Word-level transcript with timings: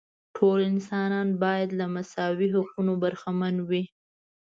ټول 0.35 0.59
انسانان 0.71 1.27
باید 1.43 1.69
له 1.79 1.85
مساوي 1.95 2.47
حقوقو 2.55 2.93
برخمن 3.03 3.55
وي. 3.69 3.83